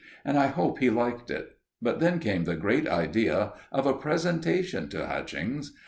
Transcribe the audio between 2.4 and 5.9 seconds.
the great idea of a presentation to Hutchings.